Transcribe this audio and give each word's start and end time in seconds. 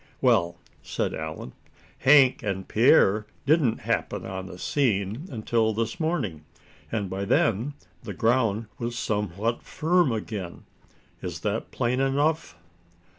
"Well," 0.19 0.57
said 0.81 1.13
Allan, 1.13 1.53
"Hank 1.99 2.41
and 2.41 2.67
Pierre 2.67 3.27
didn't 3.45 3.81
happen 3.81 4.25
on 4.25 4.47
the 4.47 4.57
scene 4.57 5.27
until 5.29 5.73
this 5.75 5.99
morning, 5.99 6.43
and 6.91 7.07
by 7.07 7.23
then 7.23 7.75
the 8.01 8.15
ground 8.15 8.65
was 8.79 8.97
somewhat 8.97 9.61
firm 9.61 10.11
again. 10.11 10.63
Is 11.21 11.41
that 11.41 11.69
plain 11.69 11.99
enough?" 11.99 12.57